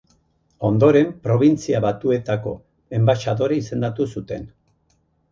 [0.67, 2.53] Ondoren, Probintzia Batuetako
[2.99, 4.49] enbaxadore izendatu zuten.